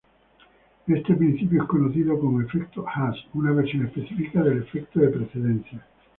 Este 0.87 1.13
principio 1.13 1.61
es 1.61 1.67
conocido 1.67 2.19
como 2.19 2.41
Efecto 2.41 2.83
Haas, 2.87 3.15
una 3.35 3.51
versión 3.51 3.85
específica 3.85 4.41
del 4.41 4.63
efecto 4.63 4.99
de 4.99 5.09
precedencia. 5.09 5.85